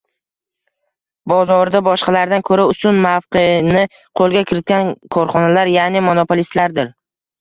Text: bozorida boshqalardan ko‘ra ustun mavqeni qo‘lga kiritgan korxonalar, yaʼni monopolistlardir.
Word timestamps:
bozorida 1.31 1.81
boshqalardan 1.87 2.45
ko‘ra 2.49 2.65
ustun 2.71 2.97
mavqeni 3.03 3.83
qo‘lga 4.23 4.43
kiritgan 4.53 4.91
korxonalar, 5.17 5.75
yaʼni 5.75 6.03
monopolistlardir. 6.11 6.91